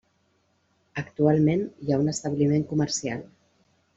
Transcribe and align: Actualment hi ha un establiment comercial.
Actualment 1.01 1.61
hi 1.85 1.93
ha 1.95 2.01
un 2.05 2.11
establiment 2.15 2.65
comercial. 2.73 3.23